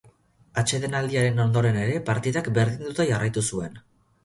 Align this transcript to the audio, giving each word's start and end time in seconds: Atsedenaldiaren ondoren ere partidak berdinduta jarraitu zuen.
Atsedenaldiaren 0.61 1.43
ondoren 1.43 1.77
ere 1.83 2.01
partidak 2.09 2.51
berdinduta 2.59 3.09
jarraitu 3.13 3.47
zuen. 3.53 3.81